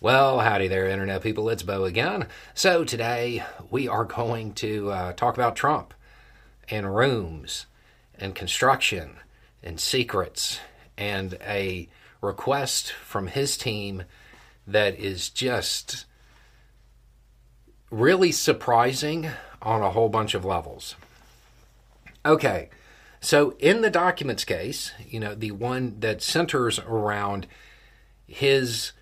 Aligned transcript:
Well, 0.00 0.38
howdy 0.38 0.68
there, 0.68 0.86
Internet 0.86 1.24
people. 1.24 1.48
It's 1.48 1.64
Beau 1.64 1.82
again. 1.82 2.28
So, 2.54 2.84
today 2.84 3.42
we 3.68 3.88
are 3.88 4.04
going 4.04 4.52
to 4.52 4.92
uh, 4.92 5.12
talk 5.14 5.34
about 5.34 5.56
Trump 5.56 5.92
and 6.68 6.94
rooms 6.94 7.66
and 8.16 8.32
construction 8.32 9.16
and 9.60 9.80
secrets 9.80 10.60
and 10.96 11.36
a 11.44 11.88
request 12.20 12.92
from 12.92 13.26
his 13.26 13.56
team 13.56 14.04
that 14.68 14.96
is 14.96 15.30
just 15.30 16.04
really 17.90 18.30
surprising 18.30 19.28
on 19.60 19.82
a 19.82 19.90
whole 19.90 20.08
bunch 20.08 20.32
of 20.32 20.44
levels. 20.44 20.94
Okay, 22.24 22.70
so 23.20 23.56
in 23.58 23.82
the 23.82 23.90
documents 23.90 24.44
case, 24.44 24.92
you 25.08 25.18
know, 25.18 25.34
the 25.34 25.50
one 25.50 25.98
that 25.98 26.22
centers 26.22 26.78
around 26.78 27.48
his 28.28 28.92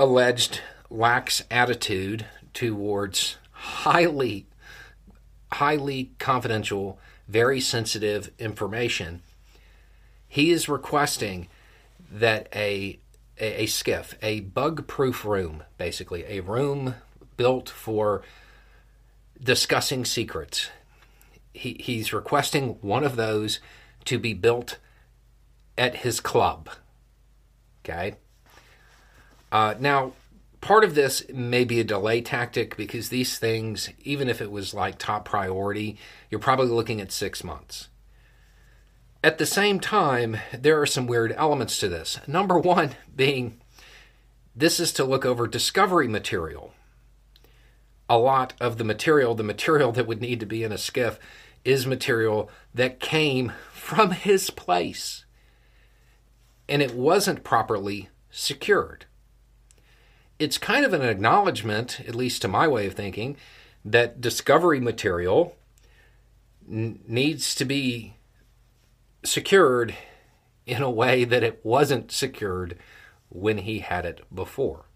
alleged 0.00 0.62
lax 0.88 1.44
attitude 1.50 2.24
towards 2.54 3.36
highly 3.52 4.46
highly 5.52 6.12
confidential, 6.18 6.98
very 7.28 7.60
sensitive 7.60 8.30
information. 8.38 9.20
He 10.26 10.50
is 10.50 10.70
requesting 10.70 11.48
that 12.10 12.48
a 12.54 12.98
a, 13.38 13.64
a 13.64 13.66
SCIF, 13.66 14.14
a 14.22 14.40
bug-proof 14.40 15.24
room, 15.24 15.64
basically 15.76 16.24
a 16.24 16.40
room 16.40 16.94
built 17.36 17.68
for 17.68 18.22
discussing 19.42 20.06
secrets. 20.06 20.70
He, 21.52 21.76
he's 21.78 22.12
requesting 22.12 22.78
one 22.80 23.04
of 23.04 23.16
those 23.16 23.60
to 24.06 24.18
be 24.18 24.32
built 24.32 24.78
at 25.76 25.96
his 25.96 26.20
club. 26.20 26.70
Okay. 27.84 28.16
Uh, 29.52 29.74
now, 29.78 30.12
part 30.60 30.84
of 30.84 30.94
this 30.94 31.28
may 31.32 31.64
be 31.64 31.80
a 31.80 31.84
delay 31.84 32.20
tactic 32.20 32.76
because 32.76 33.08
these 33.08 33.38
things, 33.38 33.90
even 34.04 34.28
if 34.28 34.40
it 34.40 34.50
was 34.50 34.74
like 34.74 34.98
top 34.98 35.24
priority, 35.24 35.98
you're 36.30 36.40
probably 36.40 36.68
looking 36.68 37.00
at 37.00 37.12
six 37.12 37.42
months. 37.42 37.88
At 39.22 39.38
the 39.38 39.46
same 39.46 39.80
time, 39.80 40.38
there 40.56 40.80
are 40.80 40.86
some 40.86 41.06
weird 41.06 41.34
elements 41.36 41.78
to 41.80 41.88
this. 41.88 42.20
Number 42.26 42.58
one 42.58 42.92
being 43.14 43.60
this 44.54 44.80
is 44.80 44.92
to 44.94 45.04
look 45.04 45.24
over 45.24 45.46
discovery 45.46 46.08
material. 46.08 46.72
A 48.08 48.18
lot 48.18 48.54
of 48.60 48.78
the 48.78 48.84
material, 48.84 49.34
the 49.34 49.42
material 49.42 49.92
that 49.92 50.06
would 50.06 50.20
need 50.20 50.40
to 50.40 50.46
be 50.46 50.64
in 50.64 50.72
a 50.72 50.76
SCIF, 50.76 51.18
is 51.64 51.86
material 51.86 52.50
that 52.74 52.98
came 52.98 53.52
from 53.72 54.10
his 54.10 54.50
place. 54.50 55.24
And 56.68 56.82
it 56.82 56.94
wasn't 56.94 57.44
properly 57.44 58.08
secured 58.30 59.06
it's 60.40 60.56
kind 60.56 60.86
of 60.86 60.94
an 60.94 61.02
acknowledgement, 61.02 62.00
at 62.08 62.14
least 62.14 62.40
to 62.42 62.48
my 62.48 62.66
way 62.66 62.86
of 62.86 62.94
thinking, 62.94 63.36
that 63.84 64.22
discovery 64.22 64.80
material 64.80 65.54
n- 66.68 66.98
needs 67.06 67.54
to 67.54 67.66
be 67.66 68.14
secured 69.22 69.94
in 70.66 70.82
a 70.82 70.90
way 70.90 71.24
that 71.24 71.42
it 71.42 71.60
wasn't 71.62 72.10
secured 72.10 72.78
when 73.28 73.58
he 73.58 73.80
had 73.80 74.06
it 74.06 74.24
before. 74.34 74.86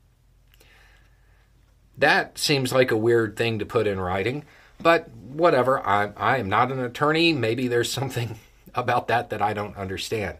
That 1.96 2.38
seems 2.38 2.72
like 2.72 2.90
a 2.90 2.96
weird 2.96 3.36
thing 3.36 3.58
to 3.58 3.66
put 3.66 3.86
in 3.86 4.00
writing, 4.00 4.44
but 4.80 5.10
whatever. 5.10 5.86
I, 5.86 6.12
I 6.16 6.38
am 6.38 6.48
not 6.48 6.72
an 6.72 6.80
attorney. 6.80 7.34
Maybe 7.34 7.68
there's 7.68 7.92
something 8.00 8.38
about 8.74 9.08
that 9.08 9.28
that 9.28 9.42
I 9.42 9.52
don't 9.52 9.76
understand. 9.76 10.38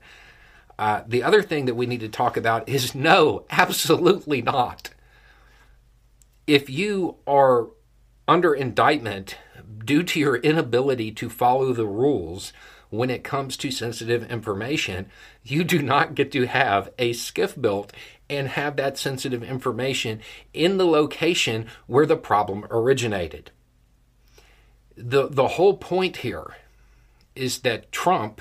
Uh, 0.79 1.03
the 1.07 1.23
other 1.23 1.43
thing 1.43 1.67
that 1.67 1.75
we 1.75 1.87
need 1.87 2.01
to 2.01 2.09
talk 2.09 2.39
about 2.39 2.67
is 2.69 2.95
no, 2.95 3.45
absolutely 3.51 4.41
not 4.41 4.94
if 6.47 6.69
you 6.69 7.17
are 7.27 7.69
under 8.27 8.55
indictment 8.55 9.37
due 9.85 10.03
to 10.03 10.21
your 10.21 10.37
inability 10.37 11.11
to 11.13 11.29
follow 11.29 11.73
the 11.73 11.87
rules 11.87 12.53
when 12.91 13.11
it 13.11 13.25
comes 13.25 13.57
to 13.57 13.71
sensitive 13.71 14.31
information, 14.31 15.07
you 15.43 15.65
do 15.65 15.83
not 15.83 16.15
get 16.15 16.31
to 16.33 16.47
have 16.47 16.91
a 16.99 17.13
SCIF 17.13 17.61
built 17.61 17.93
and 18.31 18.49
have 18.49 18.77
that 18.77 18.97
sensitive 18.97 19.43
information 19.43 20.21
in 20.53 20.79
the 20.79 20.87
location 20.87 21.67
where 21.87 22.07
the 22.07 22.17
problem 22.17 22.65
originated. 22.71 23.51
The, 24.97 25.29
the 25.29 25.49
whole 25.49 25.77
point 25.77 26.19
here 26.19 26.55
is 27.35 27.61
that 27.61 27.91
Trump 27.91 28.41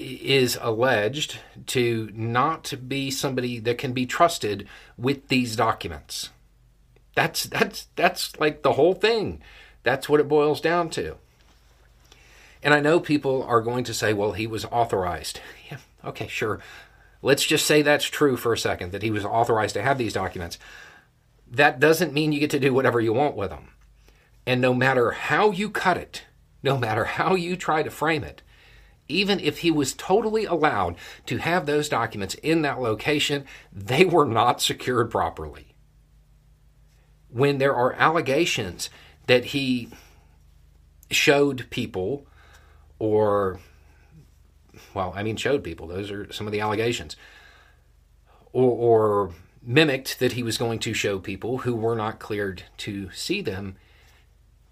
is 0.00 0.58
alleged 0.60 1.38
to 1.66 2.10
not 2.14 2.72
be 2.88 3.10
somebody 3.10 3.58
that 3.60 3.78
can 3.78 3.92
be 3.92 4.06
trusted 4.06 4.66
with 4.96 5.28
these 5.28 5.56
documents. 5.56 6.30
That's 7.14 7.44
that's 7.44 7.88
that's 7.96 8.38
like 8.38 8.62
the 8.62 8.72
whole 8.74 8.94
thing. 8.94 9.42
That's 9.82 10.08
what 10.08 10.20
it 10.20 10.28
boils 10.28 10.60
down 10.60 10.90
to. 10.90 11.16
And 12.62 12.74
I 12.74 12.80
know 12.80 13.00
people 13.00 13.42
are 13.44 13.62
going 13.62 13.84
to 13.84 13.94
say, 13.94 14.12
well, 14.12 14.32
he 14.32 14.46
was 14.46 14.64
authorized. 14.66 15.40
Yeah, 15.70 15.78
okay, 16.04 16.26
sure. 16.26 16.58
Let's 17.22 17.44
just 17.44 17.64
say 17.64 17.82
that's 17.82 18.06
true 18.06 18.36
for 18.36 18.52
a 18.52 18.58
second, 18.58 18.90
that 18.90 19.02
he 19.02 19.12
was 19.12 19.24
authorized 19.24 19.74
to 19.74 19.82
have 19.82 19.98
these 19.98 20.14
documents. 20.14 20.58
That 21.48 21.78
doesn't 21.78 22.12
mean 22.12 22.32
you 22.32 22.40
get 22.40 22.50
to 22.50 22.58
do 22.58 22.74
whatever 22.74 23.00
you 23.00 23.12
want 23.12 23.36
with 23.36 23.50
them. 23.50 23.68
And 24.46 24.60
no 24.60 24.74
matter 24.74 25.12
how 25.12 25.52
you 25.52 25.70
cut 25.70 25.96
it, 25.96 26.24
no 26.60 26.76
matter 26.76 27.04
how 27.04 27.36
you 27.36 27.54
try 27.54 27.84
to 27.84 27.90
frame 27.90 28.24
it, 28.24 28.42
even 29.10 29.40
if 29.40 29.58
he 29.58 29.70
was 29.70 29.92
totally 29.92 30.44
allowed 30.44 30.96
to 31.26 31.38
have 31.38 31.66
those 31.66 31.88
documents 31.88 32.34
in 32.36 32.62
that 32.62 32.80
location, 32.80 33.44
they 33.72 34.04
were 34.04 34.26
not 34.26 34.62
secured 34.62 35.10
properly. 35.10 35.74
When 37.28 37.58
there 37.58 37.74
are 37.74 37.92
allegations 37.94 38.90
that 39.26 39.46
he 39.46 39.88
showed 41.10 41.66
people, 41.70 42.26
or, 42.98 43.60
well, 44.94 45.12
I 45.16 45.22
mean, 45.22 45.36
showed 45.36 45.64
people, 45.64 45.86
those 45.86 46.10
are 46.10 46.32
some 46.32 46.46
of 46.46 46.52
the 46.52 46.60
allegations, 46.60 47.16
or, 48.52 48.70
or 48.70 49.32
mimicked 49.62 50.18
that 50.20 50.32
he 50.32 50.42
was 50.42 50.58
going 50.58 50.78
to 50.80 50.94
show 50.94 51.18
people 51.18 51.58
who 51.58 51.74
were 51.74 51.96
not 51.96 52.18
cleared 52.18 52.64
to 52.78 53.10
see 53.12 53.40
them, 53.40 53.76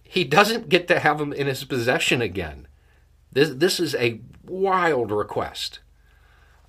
he 0.03 0.25
doesn't 0.25 0.69
get 0.69 0.88
to 0.88 1.00
have 1.00 1.19
them 1.19 1.32
in 1.32 1.47
his 1.47 1.65
possession 1.65 2.22
again. 2.22 2.67
This, 3.32 3.50
this 3.50 3.80
is 3.80 3.94
a 3.94 4.20
wild 4.44 5.10
request. 5.10 5.80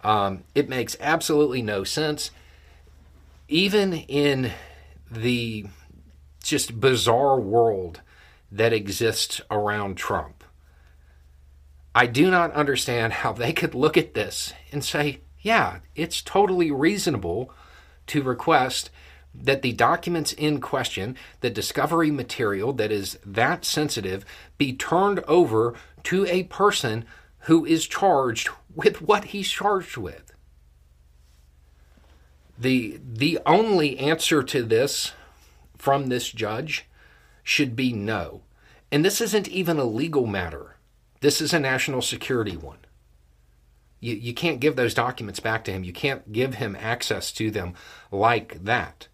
Um, 0.04 0.44
it 0.56 0.70
makes 0.70 0.98
absolutely 1.00 1.62
no 1.62 1.84
sense. 1.84 2.32
Even 3.48 3.94
in 3.94 4.52
the 5.10 5.66
just 6.44 6.80
bizarre 6.80 7.40
world 7.40 8.02
that 8.52 8.74
exists 8.74 9.42
around 9.50 9.96
Trump, 9.96 10.44
I 11.96 12.06
do 12.06 12.30
not 12.30 12.54
understand 12.54 13.14
how 13.14 13.34
they 13.34 13.52
could 13.52 13.74
look 13.74 13.98
at 13.98 14.14
this 14.14 14.54
and 14.72 14.84
say, 14.84 15.22
yeah, 15.42 15.80
it's 15.96 16.22
totally 16.22 16.72
reasonable 16.72 17.52
to 18.08 18.22
request 18.22 18.90
that 19.34 19.62
the 19.62 19.74
documents 19.74 20.34
in 20.34 20.60
question, 20.60 21.16
the 21.42 21.50
discovery 21.50 22.12
material 22.12 22.74
that 22.74 22.92
is 22.92 23.18
that 23.26 23.64
sensitive, 23.66 24.26
be 24.58 24.74
turned 24.74 25.20
over 25.22 25.76
to 26.04 26.26
a 26.26 26.44
person 26.44 27.06
who 27.44 27.66
is 27.66 27.88
charged 27.88 28.50
with 28.76 29.02
what 29.02 29.26
he's 29.26 29.50
charged 29.50 29.98
with. 29.98 30.34
The, 32.58 33.00
the 33.02 33.40
only 33.46 33.98
answer 34.00 34.44
to 34.44 34.64
this 34.64 35.14
from 35.78 36.08
this 36.08 36.30
judge 36.30 36.86
should 37.44 37.76
be 37.76 37.94
no. 37.94 38.42
And 38.92 39.06
this 39.06 39.22
isn't 39.22 39.48
even 39.48 39.78
a 39.78 39.86
legal 39.86 40.26
matter, 40.26 40.76
this 41.22 41.42
is 41.42 41.54
a 41.54 41.60
national 41.60 42.02
security 42.02 42.58
one. 42.58 42.78
You, 44.00 44.16
you 44.16 44.34
can't 44.34 44.62
give 44.62 44.76
those 44.76 44.94
documents 44.94 45.40
back 45.40 45.66
to 45.66 45.72
him. 45.72 45.84
You 45.84 45.92
can't 45.92 46.32
give 46.32 46.56
him 46.56 46.78
access 46.80 47.32
to 47.34 47.52
them 47.52 47.74
like 48.12 48.64
that. 48.64 49.09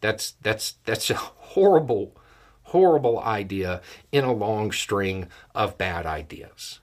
That's 0.00 0.32
that's 0.42 0.74
that's 0.84 1.10
a 1.10 1.14
horrible, 1.14 2.16
horrible 2.64 3.20
idea 3.20 3.80
in 4.12 4.24
a 4.24 4.32
long 4.32 4.72
string 4.72 5.28
of 5.54 5.78
bad 5.78 6.06
ideas. 6.06 6.80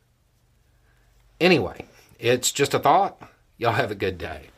Anyway, 1.39 1.85
it's 2.19 2.51
just 2.51 2.73
a 2.73 2.79
thought. 2.79 3.21
Y'all 3.57 3.73
have 3.73 3.91
a 3.91 3.95
good 3.95 4.17
day. 4.17 4.50